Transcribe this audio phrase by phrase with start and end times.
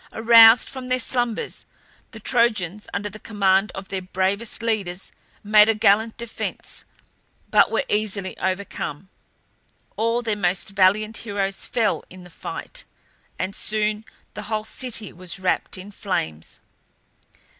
[0.11, 1.67] Aroused from their slumbers,
[2.09, 5.11] the Trojans, under the command of their bravest leaders,
[5.43, 6.85] made a gallant defence,
[7.51, 9.09] but were easily overcome.
[9.97, 12.83] All their most valiant heroes fell in the fight,
[13.37, 14.03] and soon
[14.33, 16.61] the whole city was wrapt in flames.